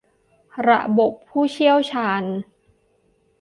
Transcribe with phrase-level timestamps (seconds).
[0.69, 2.23] ระบบผู้เชี่ยวชาญ